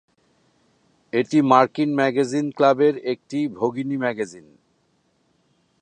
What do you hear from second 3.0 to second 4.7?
একটি ভগিনী ম্যাগাজিন।